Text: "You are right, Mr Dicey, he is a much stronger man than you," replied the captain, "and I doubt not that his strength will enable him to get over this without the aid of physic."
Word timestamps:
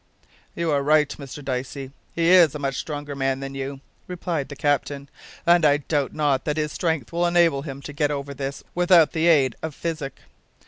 "You 0.55 0.71
are 0.71 0.81
right, 0.81 1.07
Mr 1.19 1.45
Dicey, 1.45 1.91
he 2.15 2.29
is 2.29 2.55
a 2.55 2.57
much 2.57 2.73
stronger 2.75 3.15
man 3.15 3.39
than 3.39 3.53
you," 3.53 3.81
replied 4.07 4.49
the 4.49 4.55
captain, 4.55 5.09
"and 5.45 5.63
I 5.63 5.77
doubt 5.77 6.11
not 6.11 6.43
that 6.45 6.57
his 6.57 6.71
strength 6.71 7.11
will 7.13 7.27
enable 7.27 7.61
him 7.61 7.83
to 7.83 7.93
get 7.93 8.09
over 8.09 8.33
this 8.33 8.63
without 8.73 9.11
the 9.11 9.27
aid 9.27 9.55
of 9.61 9.75
physic." 9.75 10.21